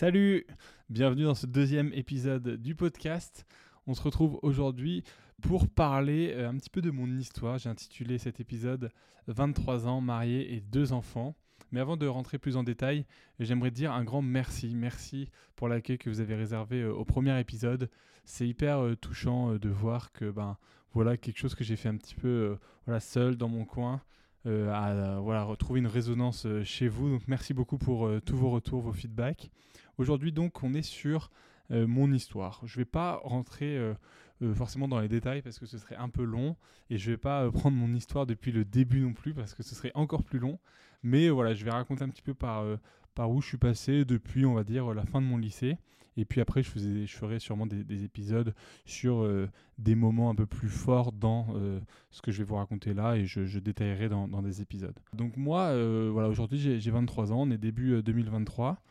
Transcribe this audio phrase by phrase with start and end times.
[0.00, 0.46] Salut
[0.88, 3.44] Bienvenue dans ce deuxième épisode du podcast.
[3.86, 5.04] On se retrouve aujourd'hui
[5.42, 7.58] pour parler euh, un petit peu de mon histoire.
[7.58, 8.92] J'ai intitulé cet épisode
[9.26, 11.36] 23 ans, marié et deux enfants.
[11.70, 13.04] Mais avant de rentrer plus en détail,
[13.40, 14.74] j'aimerais dire un grand merci.
[14.74, 17.90] Merci pour l'accueil que vous avez réservé euh, au premier épisode.
[18.24, 20.56] C'est hyper euh, touchant de voir que ben
[20.94, 22.56] voilà quelque chose que j'ai fait un petit peu
[23.00, 24.00] seul dans mon coin.
[24.46, 27.10] à voilà, une résonance chez vous.
[27.10, 29.50] Donc merci beaucoup pour tous vos retours, vos feedbacks.
[30.00, 31.30] Aujourd'hui donc on est sur
[31.72, 32.62] euh, mon histoire.
[32.64, 33.92] Je ne vais pas rentrer euh,
[34.40, 36.56] euh, forcément dans les détails parce que ce serait un peu long
[36.88, 39.62] et je ne vais pas prendre mon histoire depuis le début non plus parce que
[39.62, 40.58] ce serait encore plus long.
[41.02, 42.64] Mais voilà, je vais raconter un petit peu par,
[43.14, 45.76] par où je suis passé depuis on va dire la fin de mon lycée.
[46.16, 48.54] Et puis après, je, faisais, je ferai sûrement des, épisodes
[48.86, 49.28] sur
[49.76, 51.54] des moments un peu plus forts dans
[52.10, 54.98] ce que je vais vous raconter là et je, détaillerai dans, dans, des épisodes.
[55.12, 55.72] Donc moi,
[56.10, 58.82] voilà, aujourd'hui j'ai 23 ans, on est début 2023.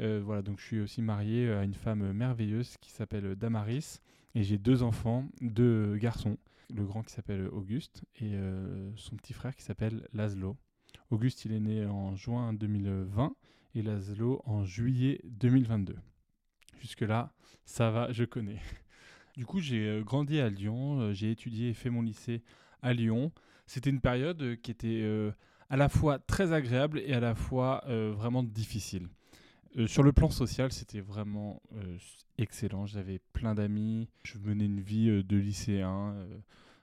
[0.00, 4.00] Euh, voilà, donc je suis aussi marié euh, à une femme merveilleuse qui s'appelle Damaris
[4.34, 6.36] et j'ai deux enfants, deux garçons.
[6.74, 10.56] Le grand qui s'appelle Auguste et euh, son petit frère qui s'appelle Laszlo.
[11.10, 13.36] Auguste, il est né en juin 2020
[13.74, 15.94] et Laszlo en juillet 2022.
[16.80, 17.32] Jusque-là,
[17.64, 18.60] ça va, je connais.
[19.36, 22.44] Du coup, j'ai grandi à Lyon, j'ai étudié et fait mon lycée
[22.82, 23.32] à Lyon.
[23.66, 25.04] C'était une période qui était
[25.68, 29.08] à la fois très agréable et à la fois vraiment difficile.
[29.76, 31.98] Euh, sur le plan social, c'était vraiment euh,
[32.38, 32.86] excellent.
[32.86, 34.08] J'avais plein d'amis.
[34.22, 36.14] Je menais une vie euh, de lycéen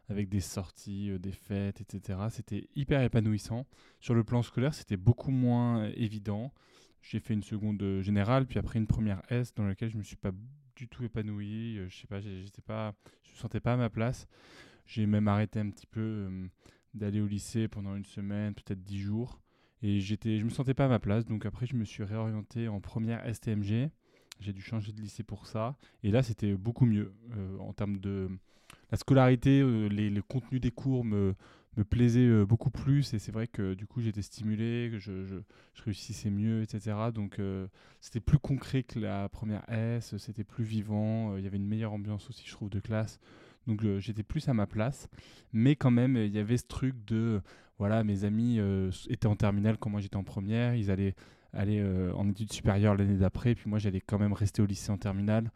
[0.10, 2.20] avec des sorties, des fêtes, etc.
[2.30, 3.66] C'était hyper épanouissant.
[4.02, 6.52] Sur le plan scolaire, c'était beaucoup moins évident.
[7.02, 10.18] J'ai fait une seconde générale, puis après une première S dans laquelle je me suis
[10.18, 10.32] pas
[10.76, 11.80] du tout épanoui.
[11.88, 14.28] je sais pas, j'étais pas, je me sentais pas à ma place.
[14.86, 16.30] J'ai même arrêté un petit peu
[16.94, 19.40] d'aller au lycée pendant une semaine, peut-être dix jours.
[19.84, 22.68] Et j'étais, je me sentais pas à ma place, donc après je me suis réorienté
[22.68, 23.90] en première STMG.
[24.40, 25.76] J'ai dû changer de lycée pour ça.
[26.04, 28.30] Et là, c'était beaucoup mieux euh, en termes de
[28.92, 31.36] la scolarité, euh, les, le contenu des cours me,
[31.78, 33.14] me plaisait euh, beaucoup plus.
[33.14, 35.42] Et c'est vrai que du coup, j'étais stimulé, que je,
[35.84, 36.96] réussissais mieux, etc.
[37.14, 37.40] Donc,
[38.02, 40.18] c'était plus concret que la première S.
[40.18, 41.38] C'était plus vivant.
[41.38, 43.20] Il y avait une meilleure ambiance aussi, je trouve, de classe.
[43.68, 45.08] Donc j'étais plus à ma place.
[45.54, 47.42] Mais quand même, il y avait ce truc de,
[47.82, 50.76] voilà, mes amis euh, étaient en terminale quand moi j'étais en première.
[50.76, 51.16] Ils allaient
[51.52, 53.56] aller euh, en études supérieures l'année d'après.
[53.56, 55.52] Puis moi, j'allais quand même rester au lycée en terminale.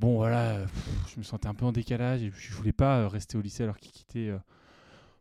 [0.00, 0.66] Bon, voilà,
[1.06, 3.62] je me sentais un peu en décalage et je voulais pas euh, rester au lycée
[3.62, 4.32] alors qu'ils quittaient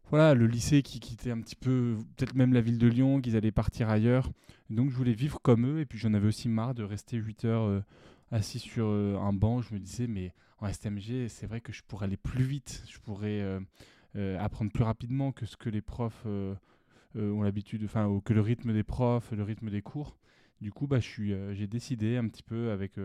[0.09, 3.38] voilà, le lycée qui quittait un petit peu, peut-être même la ville de Lyon, qu'ils
[3.38, 4.32] allaient partir ailleurs.
[4.72, 7.46] Donc je voulais vivre comme eux, et puis j'en avais aussi marre de rester 8
[7.46, 7.84] heures
[8.32, 9.62] assis sur un banc.
[9.62, 12.99] Je me disais, mais en STMG, c'est vrai que je pourrais aller plus vite, je
[12.99, 13.59] pourrais euh,
[14.16, 16.55] euh, apprendre plus rapidement que ce que les profs euh,
[17.16, 20.17] ont l'habitude, enfin, que le rythme des profs, le rythme des cours.
[20.61, 22.97] Du coup, bah, j'ai décidé un petit peu avec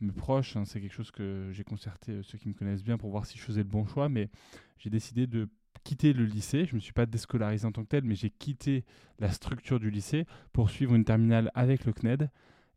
[0.00, 3.10] mes proches, hein, c'est quelque chose que j'ai concerté ceux qui me connaissent bien pour
[3.10, 4.30] voir si je faisais le bon choix, mais
[4.78, 5.48] j'ai décidé de
[5.82, 6.66] quitter le lycée.
[6.66, 8.84] Je ne me suis pas déscolarisé en tant que tel, mais j'ai quitté
[9.18, 12.30] la structure du lycée pour suivre une terminale avec le CNED.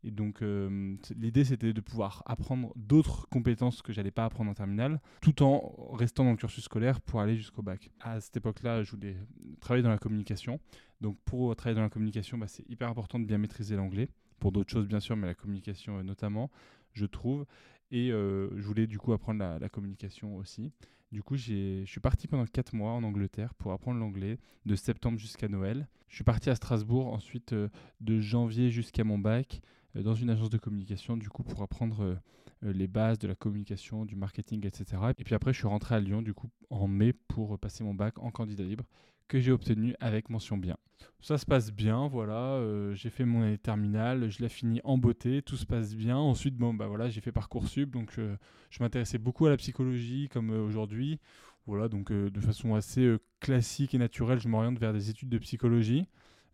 [0.04, 4.54] Et donc, euh, l'idée, c'était de pouvoir apprendre d'autres compétences que j'allais pas apprendre en
[4.54, 7.90] terminale, tout en restant dans le cursus scolaire pour aller jusqu'au bac.
[8.00, 9.16] À cette époque-là, je voulais
[9.60, 10.60] travailler dans la communication.
[11.00, 14.08] Donc, pour travailler dans la communication, bah, c'est hyper important de bien maîtriser l'anglais.
[14.38, 16.48] Pour d'autres choses, bien sûr, mais la communication euh, notamment,
[16.98, 17.46] je trouve.
[17.90, 20.72] Et euh, je voulais du coup apprendre la, communication aussi.
[21.10, 25.18] Du coup, je suis parti pendant 4 mois en Angleterre pour apprendre l'anglais, de septembre
[25.18, 25.88] jusqu'à Noël.
[26.08, 29.62] Je suis parti à Strasbourg ensuite de janvier jusqu'à mon bac.
[29.96, 32.14] Euh, dans une agence de communication, du coup, pour apprendre euh,
[32.64, 35.02] euh, les bases de la communication, du marketing, etc.
[35.18, 37.94] Et puis après, je suis rentré à Lyon, du coup, en mai pour passer mon
[37.94, 38.84] bac en candidat libre
[39.28, 40.76] que j'ai obtenu avec mention bien.
[41.20, 42.60] Ça se passe bien, voilà,
[42.94, 46.16] j'ai fait mon année terminale, je l'ai fini en beauté, tout se passe bien.
[46.16, 50.50] Ensuite, bon, bah voilà, j'ai fait Parcoursup, donc je m'intéressais beaucoup à la psychologie comme
[50.50, 51.20] aujourd'hui.
[51.66, 56.08] Voilà, donc de façon assez classique et naturelle, je m'oriente vers des études de psychologie.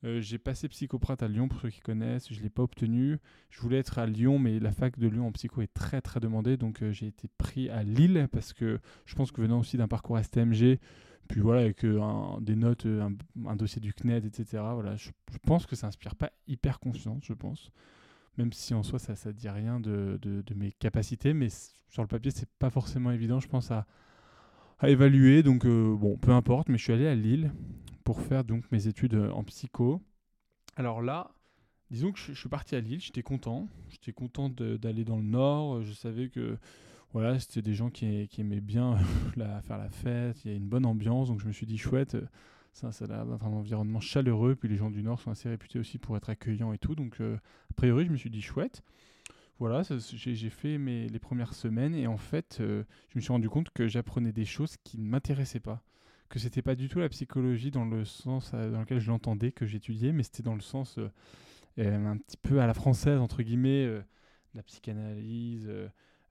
[0.05, 3.19] Euh, j'ai passé psychoprate à Lyon pour ceux qui connaissent, je ne l'ai pas obtenu.
[3.49, 6.21] Je voulais être à Lyon, mais la fac de Lyon en psycho est très très
[6.21, 9.79] demandée, donc euh, j'ai été pris à Lille parce que je pense que venant aussi
[9.79, 10.79] d'un parcours STMG,
[11.29, 12.01] puis voilà, avec euh,
[12.41, 15.11] des notes, un, dossier du CNED, etc., voilà, je,
[15.47, 17.71] pense que ça inspire pas hyper confiance, je pense.
[18.37, 21.49] Même si en soi ça ne dit rien de, de, mes capacités, mais
[21.89, 23.87] sur le papier c'est pas forcément évident, je pense, à,
[24.81, 25.43] à évaluer.
[25.43, 27.53] Donc bon, peu importe, mais je suis allé à Lille
[28.05, 30.01] pour faire donc mes études euh, en psycho.
[30.77, 31.31] Alors là,
[31.91, 33.69] disons que je, suis parti à Lille, j'étais content.
[33.89, 35.83] J'étais content d'aller dans le nord.
[35.83, 36.59] Je savais que
[37.15, 38.97] voilà, c'était des gens qui, aimaient bien
[39.63, 40.45] faire la fête.
[40.45, 42.17] Il y a une bonne ambiance, donc je me suis dit chouette.
[42.73, 44.57] Ça, ça a l'air d'être un environnement chaleureux.
[44.57, 46.97] Puis les gens du nord sont assez réputés aussi pour être accueillants et tout.
[46.97, 47.37] Donc, euh,
[47.71, 48.83] a priori, je me suis dit chouette.
[49.61, 52.85] voilà, j'ai fait mes, les premières semaines et en fait, je
[53.15, 55.85] me suis rendu compte que j'apprenais des choses qui ne m'intéressaient pas.
[56.29, 59.67] Que c'était pas du tout la psychologie dans le sens dans lequel je l'entendais, que
[59.67, 60.99] j'étudiais, mais c'était dans le sens
[61.79, 64.03] un petit peu à la française, entre guillemets,
[64.55, 65.71] la psychanalyse,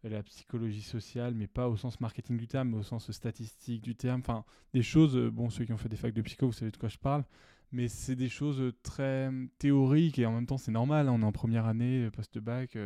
[0.09, 3.95] la psychologie sociale, mais pas au sens marketing du terme, mais au sens statistique du
[3.95, 4.19] terme.
[4.19, 6.71] Enfin, des choses, euh, bon, ceux qui ont fait des facs de psycho, vous savez
[6.71, 7.23] de quoi je parle,
[7.71, 11.07] mais c'est des choses euh, très hum, théoriques et en même temps, c'est normal.
[11.07, 12.77] Hein, on est en première année, euh, post-bac,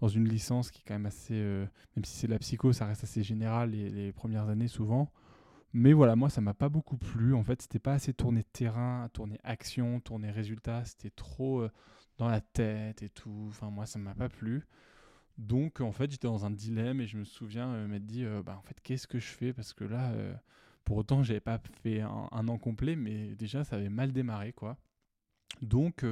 [0.00, 1.34] dans une licence qui est quand même assez.
[1.34, 5.12] même si c'est de la psycho, ça reste assez général les, les premières années souvent.
[5.72, 7.34] Mais voilà, moi, ça m'a pas beaucoup plu.
[7.34, 10.84] En fait, c'était pas assez tourné terrain, tourné action, tourné résultat.
[10.84, 11.64] C'était trop
[12.18, 13.46] dans la tête et tout.
[13.50, 14.66] Enfin, moi, ça m'a pas plu.
[15.40, 18.42] Donc en fait j'étais dans un dilemme et je me souviens euh, m'être dit euh,
[18.42, 19.54] bah en fait qu'est-ce que je fais?
[19.54, 20.34] Parce que là euh,
[20.84, 24.76] pour autant j'avais pas fait un, an complet mais déjà ça avait mal démarré quoi.
[25.62, 26.04] Donc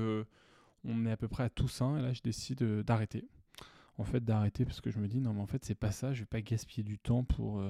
[0.84, 3.28] on est à peu près à Toussaint et là je décide d'arrêter.
[3.98, 6.14] En fait d'arrêter parce que je me dis non mais en fait c'est pas ça,
[6.14, 7.62] je vais pas gaspiller du temps pour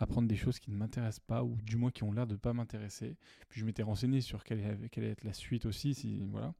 [0.00, 2.52] apprendre des choses qui ne m'intéressent pas ou du moins qui ont l'air de pas
[2.52, 3.16] m'intéresser.
[3.48, 6.54] Puis je m'étais renseigné sur quelle, quelle allait être la suite aussi si voilà,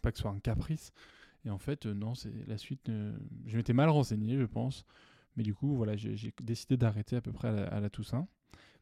[0.00, 0.90] pas que ce soit un caprice.
[1.48, 2.90] Et en fait, euh, non, c'est la suite.
[2.90, 3.16] Euh,
[3.46, 4.84] je m'étais mal renseigné, je pense.
[5.34, 8.28] Mais du coup, voilà, j'ai décidé d'arrêter à peu près à la, Toussaint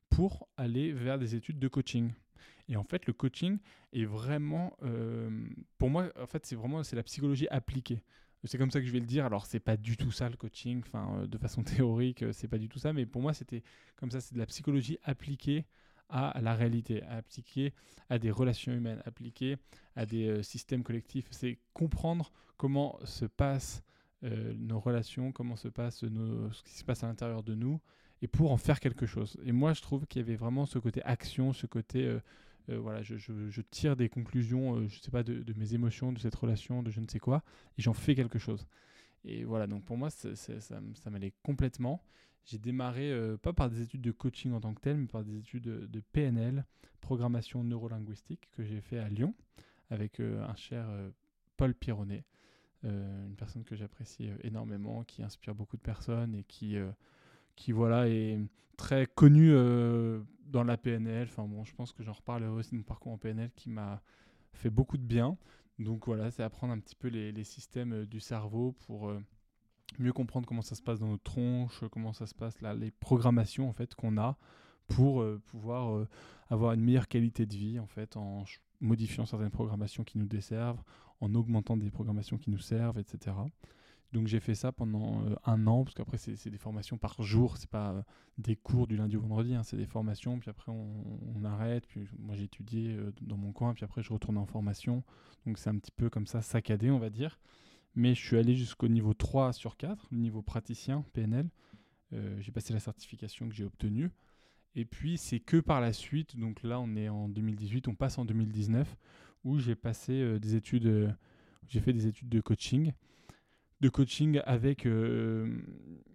[0.09, 2.13] pour aller vers des études de coaching.
[2.69, 3.59] Et en fait, le coaching
[3.93, 5.31] est vraiment, euh,
[5.79, 8.03] pour moi, en fait, c'est vraiment c'est la psychologie appliquée.
[8.45, 9.27] C'est comme ça que je vais le dire.
[9.27, 12.69] Alors, c'est pas du tout ça le coaching, enfin, de façon théorique, c'est pas du
[12.69, 12.93] tout ça.
[12.93, 13.63] Mais pour moi, c'était
[13.95, 15.67] comme ça, c'est de la psychologie appliquée
[16.09, 17.73] à la réalité, appliquée
[18.09, 19.57] à des relations humaines, appliquée
[19.97, 21.27] à des systèmes collectifs.
[21.31, 23.83] C'est comprendre comment se passent
[24.25, 27.81] euh, nos relations, comment se passe ce qui se passe à l'intérieur de nous,
[28.23, 29.37] et pour en faire quelque chose.
[29.45, 32.21] Et moi, je trouve qu'il y avait vraiment ce côté action, ce côté, euh,
[32.71, 36.83] euh, voilà, je, tire des conclusions, je sais pas, de, mes émotions, de cette relation,
[36.83, 37.43] de je ne sais quoi,
[37.77, 38.67] et j'en fais quelque chose.
[39.25, 42.03] Et voilà, donc pour moi, ça m'allait complètement.
[42.47, 43.13] J'ai démarré,
[43.43, 46.01] pas par des études de coaching en tant que tel, mais par des études de,
[46.13, 46.65] PNL,
[47.01, 49.35] programmation neurolinguistique, que j'ai fait à Lyon,
[49.91, 50.87] avec un cher
[51.57, 52.25] Paul Pironnet.
[52.85, 56.91] Euh, une personne que j'apprécie euh, énormément, qui inspire beaucoup de personnes et qui, euh,
[57.57, 58.39] qui voilà, est
[58.77, 59.53] très connue
[60.45, 61.29] dans la PNL.
[61.31, 64.03] Enfin bon, je pense que j'en reparlerai aussi de mon parcours en PNL qui m'a
[64.53, 65.39] fait beaucoup de bien.
[65.79, 69.11] Donc voilà, c'est apprendre un petit peu les, les systèmes du cerveau pour
[69.99, 72.91] mieux comprendre comment ça se passe dans notre tronche, comment ça se passe là, les
[72.91, 74.37] programmations en fait qu'on a
[74.89, 76.07] pour pouvoir
[76.49, 78.45] avoir une meilleure qualité de vie en fait en
[78.81, 80.83] modifiant certaines programmations qui nous desservent,
[81.21, 83.35] en augmentant des programmations qui nous servent, etc.
[84.13, 87.57] Donc j'ai fait ça pendant euh, un an, parce qu'après c'est des formations par jour,
[87.57, 88.03] c'est pas euh,
[88.39, 92.09] des cours du lundi au vendredi, hein, c'est des formations, puis après on, arrête, puis
[92.19, 95.03] moi j'ai étudié euh, dans mon coin, puis après je retourne en formation,
[95.45, 97.39] donc c'est un petit peu comme ça saccadé on va dire.
[97.97, 101.49] Mais je suis allé jusqu'au niveau 3 sur 4, le niveau praticien PNL.
[102.13, 104.11] j'ai passé la certification que j'ai obtenue.
[104.77, 108.19] Et puis c'est que par la suite, donc là on est en 2018, on passe
[108.19, 108.97] en 2019,
[109.45, 111.11] où j'ai passé euh, des études, euh,
[111.67, 112.93] j'ai fait des études de coaching,
[113.81, 115.63] de coaching avec euh,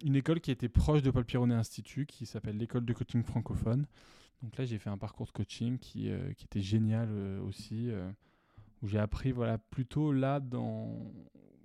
[0.05, 3.87] une école qui était proche de Paul Pironnet Institut, qui s'appelle l'école de coaching francophone.
[4.43, 7.11] Donc là, j'ai fait un parcours de coaching qui, qui était génial
[7.41, 7.91] aussi,
[8.81, 11.13] où j'ai appris voilà, plutôt là dans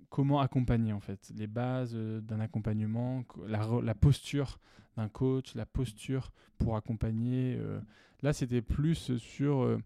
[0.09, 4.59] comment accompagner en fait, les bases d'un accompagnement, la, posture
[4.95, 7.59] d'un coach, la posture pour accompagner.
[8.21, 9.77] là, c'était plus sur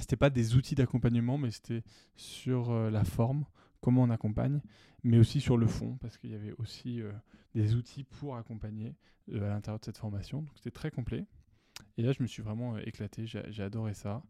[0.00, 1.82] c'était pas des outils d'accompagnement, mais c'était
[2.16, 3.44] sur euh, la forme,
[3.80, 4.60] comment on accompagne,
[5.02, 7.12] mais aussi sur le fond, parce qu'il y avait aussi euh,
[7.54, 8.94] des outils pour accompagner
[9.32, 10.42] euh, à l'intérieur de cette formation.
[10.42, 11.24] Donc c'était très complet.
[11.96, 14.22] Et là, je me suis vraiment éclaté, j'ai adoré ça.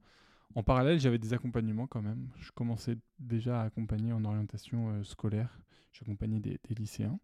[0.54, 2.28] En parallèle, j'avais des accompagnements quand même.
[2.38, 5.58] Je commençais déjà à accompagner en orientation scolaire.
[5.92, 7.18] J'accompagnais des, lycéens.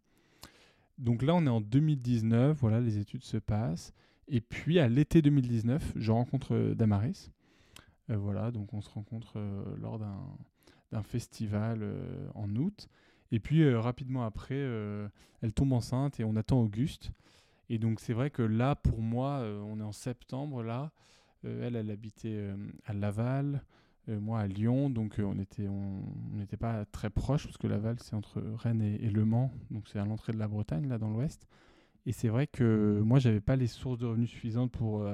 [0.98, 3.94] Donc là, on est en 2019, voilà, les études se passent.
[4.28, 7.30] Et puis à l'été 2019, je rencontre Damaris
[8.10, 12.88] euh, voilà, donc on se rencontre euh, lors d'un festival euh, en août.
[13.30, 14.60] Et puis rapidement après,
[15.40, 17.12] elle tombe enceinte et on attend Auguste.
[17.70, 20.92] Et donc c'est vrai que là, pour moi, on est en septembre là.
[21.44, 22.50] Elle, elle habitait
[22.86, 23.62] à Laval,
[24.08, 28.82] moi à Lyon, donc on n'était pas très proches parce que Laval c'est entre Rennes
[28.82, 31.46] et, Le Mans, donc c'est à l'entrée de la Bretagne là dans l'Ouest.
[32.06, 35.06] Et c'est vrai que moi j'avais pas les sources de revenus suffisantes pour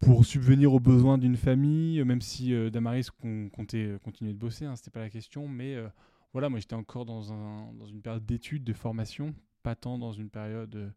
[0.00, 3.08] pour subvenir aux besoins d'une famille, même si euh, Damaris
[3.52, 5.88] comptait euh, continuer de bosser, hein, c'était pas la question, mais euh,
[6.32, 10.92] voilà, moi j'étais encore dans une période d'études, de formation, pas tant dans une période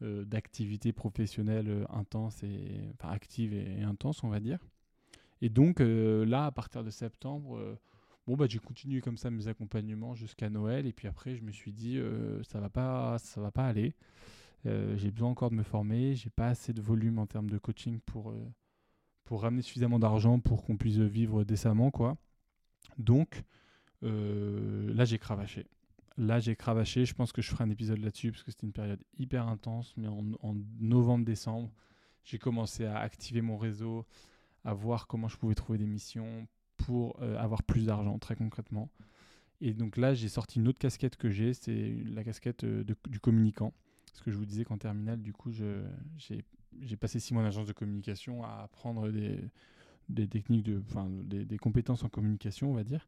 [0.00, 4.58] d'activité professionnelle intense et enfin, active et, intense, on va dire.
[5.42, 7.78] Et donc là, à partir de septembre,
[8.26, 11.50] bon bah j'ai continué comme ça mes accompagnements jusqu'à Noël et puis après je me
[11.50, 13.94] suis dit euh, ça va pas ça va pas aller.
[14.66, 17.58] Euh, j'ai besoin encore de me former, j'ai pas assez de volume en termes de
[17.58, 18.34] coaching pour
[19.24, 22.16] pour ramener suffisamment d'argent pour qu'on puisse vivre décemment quoi.
[22.98, 23.42] Donc
[24.02, 25.66] là j'ai cravaché.
[26.16, 27.04] Là, j'ai cravaché.
[27.04, 29.94] Je pense que je ferai un épisode là-dessus parce que c'était une période hyper intense.
[29.96, 31.70] Mais en, novembre-décembre,
[32.24, 34.06] j'ai commencé à activer mon réseau,
[34.64, 38.90] à voir comment je pouvais trouver des missions pour euh, avoir plus d'argent, très concrètement.
[39.60, 43.20] Et donc là, j'ai sorti une autre casquette que j'ai, c'est la casquette euh, du
[43.20, 43.72] communicant.
[44.06, 47.66] Parce que je vous disais qu'en terminale, du coup, j'ai passé six mois en agence
[47.66, 50.82] de communication à apprendre des, techniques, de,
[51.22, 53.06] des, des, compétences en communication, on va dire.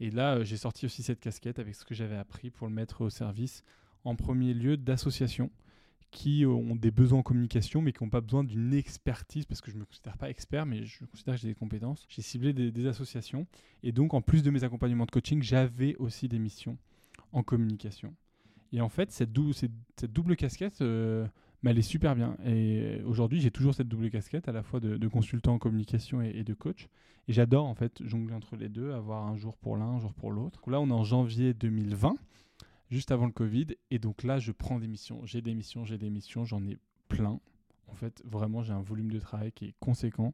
[0.00, 2.72] Et là, euh, j'ai sorti aussi cette casquette avec ce que j'avais appris pour le
[2.72, 3.64] mettre au service,
[4.04, 5.50] en premier lieu, d'associations
[6.10, 9.70] qui ont des besoins en communication, mais qui n'ont pas besoin d'une expertise, parce que
[9.70, 12.06] je ne me considère pas expert, mais je considère que j'ai des compétences.
[12.08, 13.46] J'ai ciblé des, associations.
[13.82, 16.78] Et donc, en plus de mes accompagnements de coaching, j'avais aussi des missions
[17.32, 18.14] en communication.
[18.72, 21.26] Et en fait, cette, cette, double casquette, euh,
[21.62, 22.36] mais elle est super bien.
[22.44, 26.44] Et aujourd'hui, j'ai toujours cette double casquette, à la fois de, consultant en communication et,
[26.44, 26.88] de coach.
[27.26, 30.14] Et j'adore en fait jongler entre les deux, avoir un jour pour l'un, un jour
[30.14, 30.70] pour l'autre.
[30.70, 32.14] Là, on est en janvier 2020,
[32.90, 33.66] juste avant le Covid.
[33.90, 35.20] Et donc là, je prends des missions.
[35.24, 37.40] J'ai des missions, j'ai des missions, j'en ai plein.
[37.88, 40.32] En fait, vraiment, j'ai un volume de travail qui est conséquent.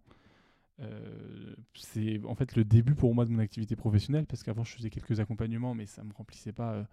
[0.81, 4.75] Euh, c'est en fait le début pour moi de mon activité professionnelle parce qu'avant je
[4.75, 6.85] faisais quelques accompagnements mais ça me remplissait pas euh,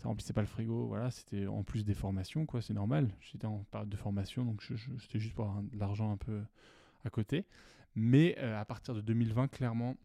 [0.00, 0.86] ça remplissait pas le frigo.
[0.86, 2.62] Voilà, c'était en plus des formations, quoi.
[2.62, 3.10] C'est normal.
[3.20, 6.40] J'étais en période de formation, donc c'était juste pour avoir de l'argent un peu
[7.04, 7.44] à côté.
[7.94, 9.96] Mais euh, à partir de 2020, clairement,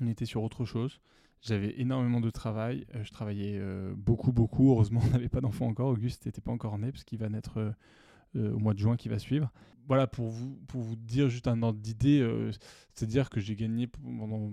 [0.00, 1.00] on était sur autre chose.
[1.42, 2.86] J'avais énormément de travail.
[2.94, 4.70] Euh, je travaillais euh, beaucoup, beaucoup.
[4.70, 5.88] Heureusement, on n'avait pas d'enfant encore.
[5.88, 7.74] Auguste n'était pas encore né parce qu'il va naître
[8.34, 9.50] au mois de juin qui va suivre.
[9.88, 12.22] Voilà, pour vous, pour vous dire juste un ordre d'idée,
[12.92, 14.52] c'est-à-dire que j'ai gagné pendant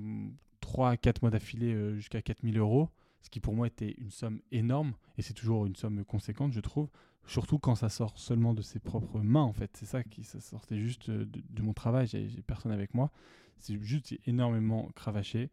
[0.62, 2.89] 3 à 4 mois d'affilée jusqu'à 4000 euros
[3.24, 6.60] ce qui pour moi était une somme énorme, et c'est toujours une somme conséquente, je
[6.60, 6.89] trouve,
[7.25, 9.72] surtout quand ça sort seulement de ses propres mains, en fait.
[9.75, 13.12] C'est ça qui sortait juste de, mon travail, j'ai personne avec moi.
[13.60, 15.50] C'est juste énormément cravaché,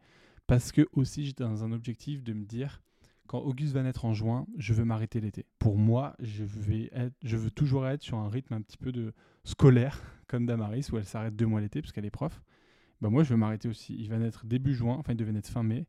[0.49, 2.83] parce que aussi j'étais dans un objectif de me dire,
[3.29, 5.47] quand Auguste va naître en juin, je veux m'arrêter l'été.
[5.61, 6.45] Pour moi, je,
[7.23, 10.99] je veux toujours être sur un rythme un petit peu de scolaire, comme Damaris, où
[10.99, 12.43] elle s'arrête deux mois l'été, parce qu'elle est prof.
[13.01, 13.95] Bah moi, je veux m'arrêter aussi.
[13.97, 15.87] Il va naître début juin, enfin, il devait naître fin mai.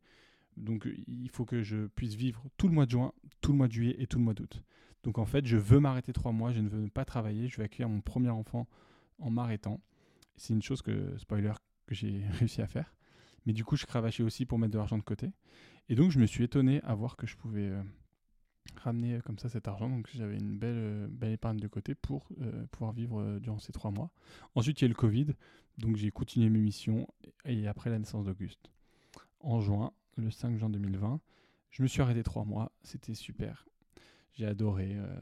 [0.56, 3.68] Donc il faut que je puisse vivre tout le mois de juin, tout le mois
[3.68, 4.62] de juillet et tout le mois d'août.
[5.02, 7.64] Donc en fait, je veux m'arrêter trois mois, je ne veux pas travailler, je vais
[7.64, 8.68] accueillir mon premier enfant
[9.18, 9.80] en m'arrêtant.
[10.36, 11.52] C'est une chose que, spoiler,
[11.86, 12.94] que j'ai réussi à faire.
[13.46, 15.32] Mais du coup, je cravachais aussi pour mettre de l'argent de côté.
[15.88, 17.82] Et donc je me suis étonné à voir que je pouvais euh,
[18.76, 19.88] ramener euh, comme ça cet argent.
[19.88, 22.28] Donc j'avais une belle, euh, belle épargne de côté pour
[22.70, 24.10] pouvoir vivre durant ces trois mois.
[24.54, 25.34] Ensuite, il y a le Covid.
[25.78, 27.08] Donc j'ai continué mes missions
[27.44, 28.70] et après la naissance d'Auguste.
[29.40, 31.20] En juin, le 5 juin 2020.
[31.70, 33.66] Je me suis arrêté trois mois, c'était super.
[34.34, 34.94] J'ai adoré.
[34.96, 35.16] Euh,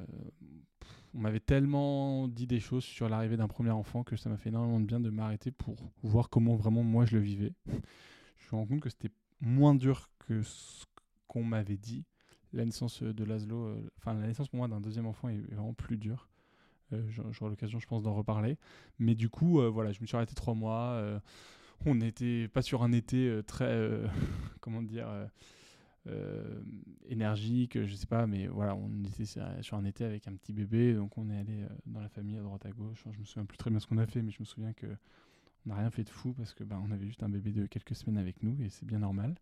[1.14, 4.48] on m'avait tellement dit des choses sur l'arrivée d'un premier enfant que ça m'a fait
[4.48, 7.52] énormément de bien de m'arrêter pour voir comment vraiment moi je le vivais.
[7.66, 10.84] je me rends compte que c'était moins dur que ce
[11.26, 12.04] qu'on m'avait dit.
[12.52, 15.74] La naissance de Laszlo, euh, enfin la naissance pour moi d'un deuxième enfant est vraiment
[15.74, 16.28] plus dure.
[16.92, 18.58] Euh, J'aurai l'occasion, je pense, d'en reparler.
[18.98, 21.20] Mais du coup, voilà, je me suis arrêté trois mois
[21.86, 24.06] on n'était pas sur un été euh, très, euh,
[24.60, 25.08] comment dire,
[26.06, 26.60] euh,
[27.08, 30.94] énergique, je sais pas, mais voilà, on était sur un été avec un petit bébé,
[30.94, 33.04] donc on est allé dans la famille à droite à gauche.
[33.12, 34.86] Je me souviens plus très bien ce qu'on a fait, mais je me souviens que
[35.66, 37.66] on n'a rien fait de fou parce que ben, on avait juste un bébé de
[37.66, 39.34] quelques semaines avec nous et c'est bien normal.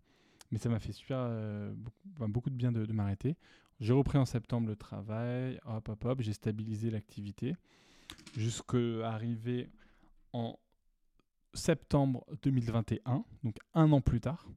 [0.50, 1.30] Mais ça m'a fait super
[1.76, 3.36] beaucoup, beaucoup, de bien de, de m'arrêter.
[3.78, 7.54] J'ai repris en septembre le travail, hop hop hop, j'ai stabilisé l'activité
[8.36, 9.68] jusqu'à arriver
[10.32, 10.58] en
[11.54, 14.48] septembre 2021, donc un an plus tard,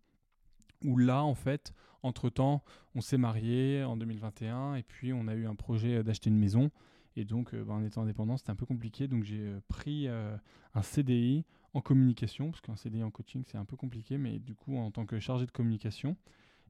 [0.83, 2.63] où là, en fait, entre-temps,
[2.95, 6.71] on s'est marié en 2021 et puis on a eu un projet d'acheter une maison.
[7.15, 9.07] Et donc, euh, bah, en étant indépendant, c'était un peu compliqué.
[9.07, 10.35] Donc, j'ai euh, pris euh,
[10.73, 14.17] un CDI en communication, parce qu'un CDI en coaching, c'est un peu compliqué.
[14.17, 16.15] Mais du coup, en tant que chargé de communication,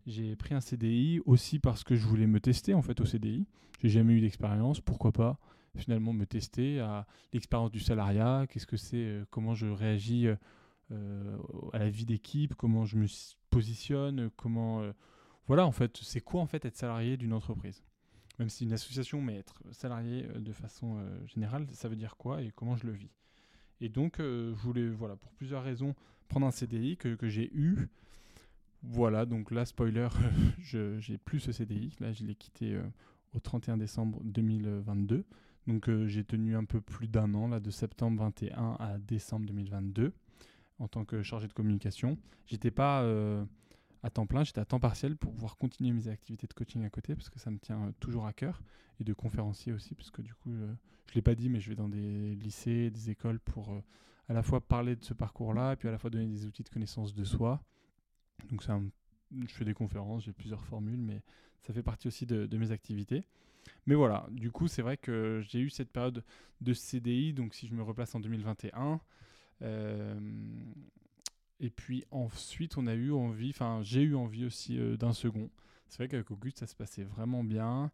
[0.08, 3.46] j'ai pris un CDI aussi parce que je voulais me tester en fait au CDI.
[3.82, 5.40] J'ai jamais eu d'expérience, pourquoi pas
[5.78, 10.28] finalement me tester à l'expérience du salariat, qu'est-ce que c'est, euh, comment je réagis
[10.92, 11.38] euh,
[11.74, 13.08] à la vie d'équipe, comment je me
[13.50, 14.92] positionne, comment euh,
[15.48, 17.84] voilà en fait, c'est quoi en fait être salarié d'une entreprise?
[18.40, 22.52] Même si une association, mais être salarié de façon générale, ça veut dire quoi et
[22.56, 23.12] comment je le vis?
[23.82, 25.94] Et donc, je voulais, voilà, pour plusieurs raisons,
[26.28, 27.90] prendre un CDI que, que j'ai eu.
[28.82, 30.08] Voilà, donc là, spoiler,
[30.60, 31.96] je j'ai plus ce CDI.
[32.00, 32.80] Là, je l'ai quitté
[33.36, 35.26] au 31 décembre 2022.
[35.68, 39.46] Donc euh, j'ai tenu un peu plus d'un an, là, de septembre 21 à décembre
[39.46, 40.14] 2022,
[40.80, 42.18] en tant que chargé de communication.
[42.48, 43.46] J'étais pas euh,
[44.04, 46.90] à temps plein, j'étais à temps partiel pour pouvoir continuer mes activités de coaching à
[46.90, 48.62] côté parce que ça me tient toujours à cœur
[49.00, 51.70] et de conférencier aussi parce que du coup, je ne l'ai pas dit, mais je
[51.70, 53.72] vais dans des lycées, des écoles pour
[54.32, 56.64] à la fois parler de ce parcours-là et puis à la fois donner des outils
[56.64, 57.62] de connaissance de soi.
[58.50, 58.80] Donc ça,
[59.32, 61.22] je fais des conférences, j'ai plusieurs formules, mais
[61.62, 63.26] ça fait partie aussi de, mes activités.
[63.88, 66.24] Mais voilà, du coup, c'est vrai que j'ai eu cette période
[66.62, 69.00] de CDI, donc si je me replace en 2021,
[69.64, 70.20] euh,
[71.60, 75.50] et puis ensuite, on a eu envie, enfin, j'ai eu envie aussi euh, d'un second.
[75.88, 77.92] C'est vrai qu'avec Auguste, ça se passait vraiment bien.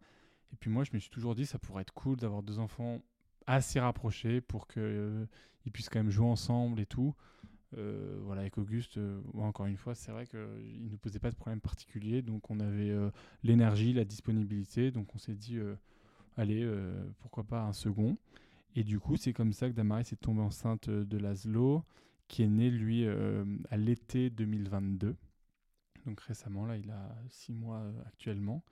[0.53, 3.01] Et puis moi, je me suis toujours dit, ça pourrait être cool d'avoir deux enfants
[3.45, 5.25] assez rapprochés pour qu'ils euh,
[5.73, 7.13] puissent quand même jouer ensemble et tout.
[7.75, 8.99] Euh, voilà, avec Auguste,
[9.33, 12.21] encore une fois, c'est vrai qu'il ne nous posait pas de problème particulier.
[12.21, 12.95] Donc on avait
[13.43, 14.91] l'énergie, la disponibilité.
[14.91, 15.59] Donc on s'est dit,
[16.37, 16.69] allez,
[17.19, 18.17] pourquoi pas un second.
[18.75, 21.83] Et du coup, c'est comme ça que Damaris est tombée enceinte de Laszlo
[22.27, 25.15] qui est né, lui, euh, à l'été 2022.
[26.05, 28.63] Donc récemment, là, il a six mois euh, actuellement.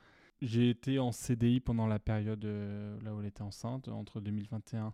[0.42, 4.94] J'ai été en CDI pendant la période euh, là où elle était enceinte, entre 2021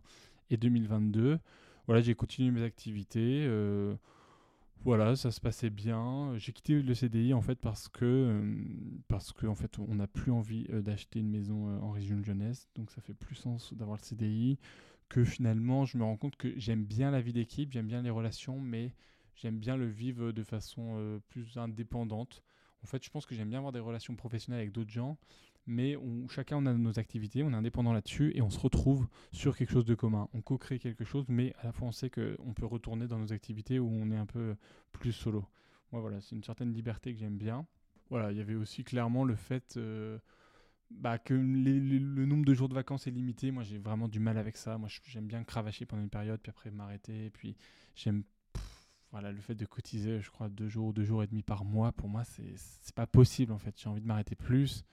[0.50, 1.40] et 2022.
[1.88, 3.50] Voilà, j'ai continué mes activités.
[4.84, 6.34] voilà, ça se passait bien.
[6.38, 8.42] J'ai quitté le CDI en fait parce que
[9.08, 13.02] parce que fait on n'a plus envie d'acheter une maison en région jeunesse, donc ça
[13.02, 14.58] fait plus sens d'avoir le CDI
[15.12, 18.10] que finalement, je me rends compte que j'aime bien la vie d'équipe, j'aime bien les
[18.10, 18.94] relations, mais
[19.36, 22.42] j'aime bien le vivre de façon euh, plus indépendante.
[22.82, 25.18] En fait, je pense que j'aime bien avoir des relations professionnelles avec d'autres gens,
[25.68, 25.96] mais
[26.30, 29.72] chacun on a nos activités, on est indépendant là-dessus et on se retrouve sur quelque
[29.72, 30.28] chose de commun.
[30.34, 33.34] On co-crée quelque chose, mais à la fois on sait qu'on peut retourner dans nos
[33.34, 34.56] activités où on est un peu
[34.92, 35.46] plus solo.
[35.92, 37.66] Moi, voilà, c'est une certaine liberté que j'aime bien.
[38.10, 40.18] Voilà, il y avait aussi clairement le fait euh,
[40.90, 43.52] bah, que le nombre de jours de vacances est limité.
[43.52, 44.78] Moi, j'ai vraiment du mal avec ça.
[44.78, 47.30] Moi, j'aime bien cravacher pendant une période, puis après m'arrêter.
[47.30, 47.56] Puis
[47.96, 48.24] j'aime
[49.12, 51.92] voilà, le fait de cotiser, je crois, deux jours, deux jours et demi par mois,
[51.92, 53.78] pour moi, c'est pas possible en fait.
[53.78, 54.86] J'ai envie de m'arrêter plus,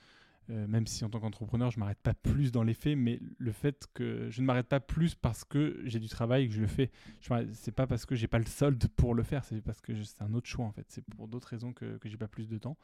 [0.50, 3.52] euh, même si en tant qu'entrepreneur, je m'arrête pas plus dans les faits, mais le
[3.52, 6.60] fait que je ne m'arrête pas plus parce que j'ai du travail et que je
[6.60, 6.90] le fais,
[7.52, 10.22] c'est pas parce que j'ai pas le solde pour le faire, c'est parce que c'est
[10.22, 10.86] un autre choix en fait.
[10.88, 12.78] C'est pour d'autres raisons que, que j'ai pas plus de temps.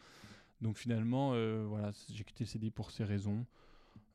[0.61, 3.47] Donc finalement, euh, voilà, j'ai quitté le CDI pour ces raisons.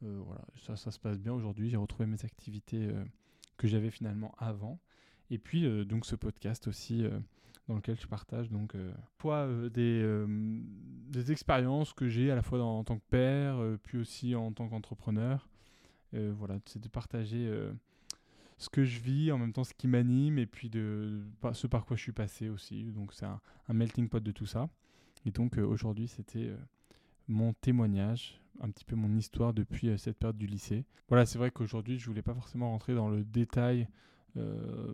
[0.03, 0.41] Euh, voilà,
[0.75, 1.69] ça, se passe bien aujourd'hui.
[1.69, 2.88] J'ai retrouvé mes activités
[3.57, 4.79] que j'avais finalement avant.
[5.29, 7.03] Et puis donc ce podcast aussi
[7.67, 8.73] dans lequel je partage donc
[9.17, 10.25] fois des,
[11.09, 14.67] des expériences que j'ai à la fois en tant que père, puis aussi en tant
[14.67, 15.47] qu'entrepreneur.
[16.13, 17.47] voilà, c'est de partager
[18.59, 21.21] ce que je vis, en même temps ce qui m'anime, et puis de
[21.53, 22.83] ce par quoi je suis passé aussi.
[22.91, 23.39] Donc c'est un,
[23.69, 24.69] melting pot de tout ça.
[25.25, 26.57] Et donc euh, aujourd'hui, c'était euh,
[27.27, 30.85] mon témoignage, un petit peu mon histoire depuis euh, cette période du lycée.
[31.07, 33.87] Voilà, c'est vrai qu'aujourd'hui, je voulais pas forcément rentrer dans le détail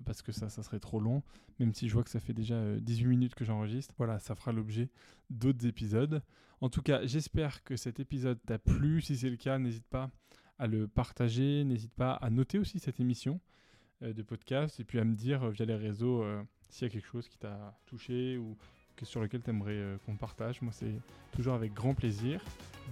[0.06, 1.24] parce que ça, ça serait trop long,
[1.60, 3.94] même si je vois que ça fait déjà 18 minutes que j'enregistre.
[3.98, 4.90] Voilà, ça fera l'objet
[5.30, 6.22] d'autres épisodes.
[6.62, 9.02] En tout cas, j'espère que cet épisode t'a plu.
[9.02, 10.10] Si c'est le cas, n'hésite pas
[10.58, 13.40] à le partager, n'hésite pas à noter aussi cette émission
[14.02, 16.24] de podcast et puis à me dire via les réseaux
[16.70, 18.58] s'il y a quelque chose qui t'a touché ou
[19.04, 20.62] sur lequel tu aimerais euh, qu'on partage.
[20.62, 20.96] Moi, c'est
[21.34, 22.42] toujours avec grand plaisir.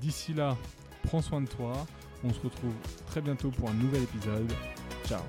[0.01, 0.58] D'ici là,
[1.03, 1.73] prends soin de toi.
[2.23, 2.75] On se retrouve
[3.08, 4.51] très bientôt pour un nouvel épisode.
[5.06, 5.21] Ciao